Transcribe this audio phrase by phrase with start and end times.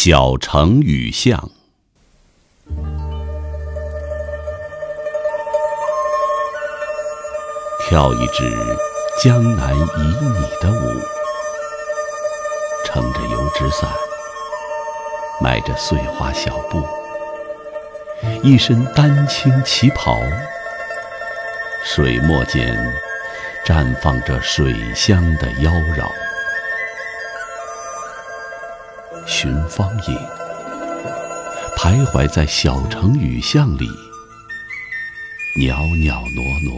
[0.00, 1.50] 小城雨巷，
[7.80, 8.48] 跳一支
[9.20, 11.00] 江南旖旎的舞，
[12.84, 13.90] 撑着油纸伞，
[15.40, 16.86] 迈着碎花小步，
[18.44, 20.16] 一身丹青旗袍，
[21.84, 22.72] 水墨间
[23.66, 26.08] 绽放着水乡的妖娆。
[29.30, 30.18] 寻芳影，
[31.76, 33.86] 徘徊在小城雨巷里，
[35.54, 36.72] 袅袅娜娜，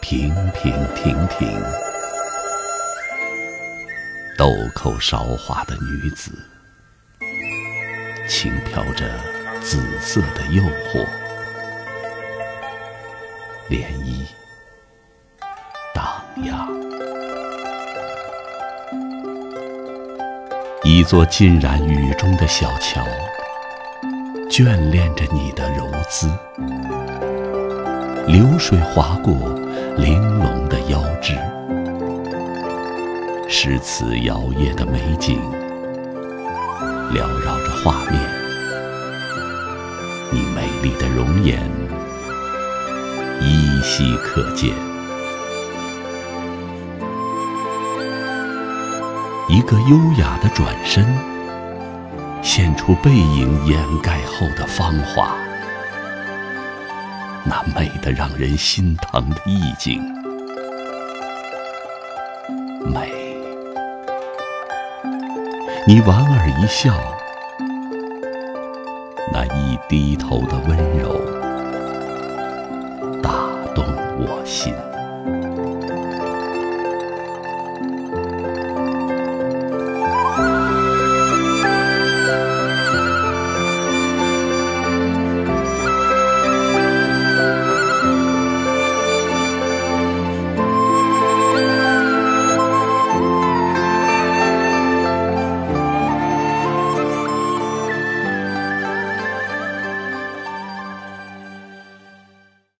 [0.00, 1.48] 平平停停。
[4.38, 6.30] 豆蔻韶华的女子，
[8.28, 9.04] 轻飘着
[9.60, 11.04] 紫色的诱惑，
[13.68, 14.24] 涟漪
[15.92, 16.83] 荡漾。
[20.86, 23.02] 一座浸染雨中的小桥，
[24.50, 26.28] 眷恋着你的柔姿。
[28.26, 29.32] 流水划过
[29.96, 31.32] 玲珑的腰肢，
[33.48, 35.40] 诗词摇曳的美景
[37.14, 38.20] 缭绕着画面。
[40.30, 41.58] 你美丽的容颜
[43.40, 44.93] 依稀可见。
[49.46, 51.04] 一个优雅的转身，
[52.42, 55.34] 现出背影掩盖后的芳华，
[57.44, 60.02] 那美得让人心疼的意境，
[62.86, 63.36] 美。
[65.86, 66.94] 你莞尔一笑，
[69.30, 71.20] 那一低头的温柔，
[73.22, 73.30] 打
[73.74, 73.84] 动
[74.18, 74.74] 我心。